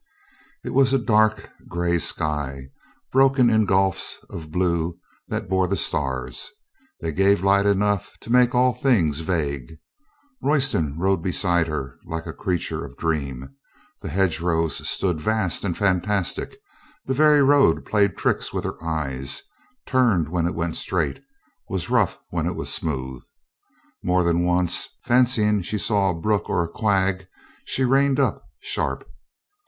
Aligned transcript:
It 0.65 0.73
was 0.73 0.93
a 0.93 0.97
dark 0.97 1.51
gray 1.67 1.99
sky, 1.99 2.69
broken 3.11 3.51
in 3.51 3.67
gulfs 3.67 4.17
of 4.31 4.49
blue 4.49 4.97
that 5.27 5.47
bore 5.47 5.67
the 5.67 5.77
stars. 5.77 6.49
They 7.01 7.11
gave 7.11 7.43
light 7.43 7.67
enough 7.67 8.13
to 8.21 8.31
make 8.31 8.55
all 8.55 8.73
things 8.73 9.19
vague. 9.19 9.77
Royston 10.41 10.97
rode 10.97 11.21
beside 11.21 11.67
her 11.67 11.99
like 12.07 12.25
a 12.25 12.33
creature 12.33 12.83
of 12.83 12.97
dream; 12.97 13.49
the 14.01 14.09
hedge 14.09 14.39
rows 14.39 14.89
stood 14.89 15.19
vast 15.21 15.61
232 15.61 15.85
AN 15.85 16.09
HONEST 16.09 16.35
MAN 16.39 16.47
233 17.05 17.05
and 17.05 17.05
fantastic; 17.05 17.05
the 17.05 17.13
very 17.13 17.43
road 17.43 17.85
played 17.85 18.17
tricks 18.17 18.51
with 18.51 18.63
her 18.63 18.83
eyes, 18.83 19.43
turned 19.85 20.29
when 20.29 20.47
it 20.47 20.55
went 20.55 20.77
straight, 20.77 21.19
was 21.69 21.91
rough 21.91 22.17
when 22.31 22.47
it 22.47 22.55
was 22.55 22.73
smooth. 22.73 23.21
More 24.01 24.23
than 24.23 24.43
once, 24.43 24.89
fancying 25.03 25.61
she 25.61 25.77
saw 25.77 26.09
a 26.09 26.19
brook 26.19 26.49
or 26.49 26.63
a 26.63 26.67
quag, 26.71 27.27
she 27.65 27.85
reined 27.85 28.19
up 28.19 28.41
sharp. 28.63 29.07